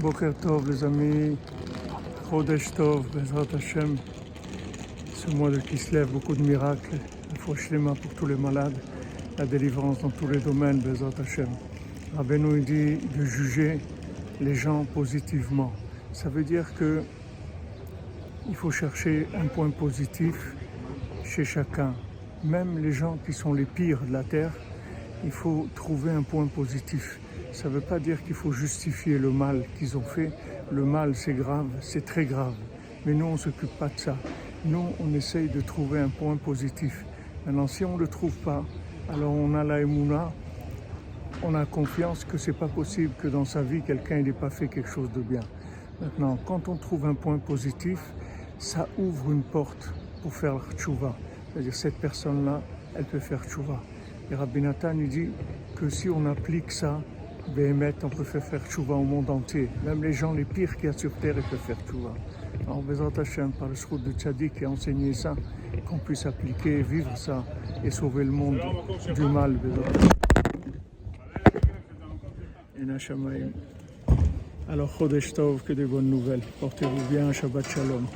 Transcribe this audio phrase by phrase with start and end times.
[0.00, 1.36] Boker Tov les amis,
[2.30, 3.96] Chodesh Tov, Bezrat Hashem,
[5.12, 6.96] ce mois de Kislev, beaucoup de miracles,
[7.30, 8.78] il faut Shlema pour tous les malades,
[9.36, 11.48] la délivrance dans tous les domaines, Bezrat Hashem.
[12.16, 13.78] Rabbeinu dit de juger
[14.40, 15.70] les gens positivement.
[16.12, 17.02] Ça veut dire que
[18.48, 20.54] il faut chercher un point positif
[21.24, 21.92] chez chacun.
[22.42, 24.52] Même les gens qui sont les pires de la terre,
[25.24, 27.20] il faut trouver un point positif.
[27.52, 30.32] Ça ne veut pas dire qu'il faut justifier le mal qu'ils ont fait.
[30.70, 32.54] Le mal, c'est grave, c'est très grave.
[33.04, 34.16] Mais nous, on ne s'occupe pas de ça.
[34.64, 37.04] Nous, on essaye de trouver un point positif.
[37.44, 38.64] Maintenant, si on ne le trouve pas,
[39.08, 40.30] alors on a la émouna,
[41.42, 44.68] on a confiance que c'est pas possible que dans sa vie, quelqu'un n'ait pas fait
[44.68, 45.40] quelque chose de bien.
[46.00, 47.98] Maintenant, quand on trouve un point positif,
[48.58, 49.92] ça ouvre une porte
[50.22, 51.16] pour faire tchouva.
[51.52, 52.60] C'est-à-dire, cette personne-là,
[52.94, 53.80] elle peut faire tchouva.
[54.30, 55.28] Et Rabbi Nathan, il dit
[55.74, 57.00] que si on applique ça,
[57.54, 59.68] Béhémet, on peut faire faire tchouva au monde entier.
[59.84, 62.14] Même les gens les pires qu'il y a sur terre, peuvent faire tchouva.
[62.66, 65.34] Alors, Bezrat Hashem, par le de Tchadik qui a enseigné ça,
[65.88, 67.44] qu'on puisse appliquer, vivre ça
[67.84, 68.60] et sauver le monde
[69.14, 69.58] du mal.
[74.68, 76.42] Alors, Chodesh Tov, que des bonnes nouvelles.
[76.60, 78.06] Portez-vous bien, Shabbat Shalom.